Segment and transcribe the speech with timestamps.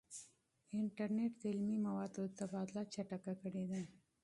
[0.79, 3.81] انټرنیټ د علمي موادو تبادله چټکه کړې ده.